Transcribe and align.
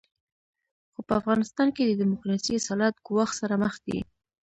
خو 0.93 0.99
په 1.07 1.13
افغانستان 1.21 1.67
کې 1.75 1.83
د 1.85 1.91
ډیموکراسۍ 2.01 2.53
اصالت 2.57 2.95
ګواښ 3.07 3.29
سره 3.39 3.55
مخ 3.63 3.73
دی. 3.85 3.99